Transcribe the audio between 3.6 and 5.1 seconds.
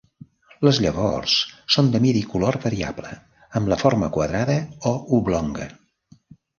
amb la forma quadrada o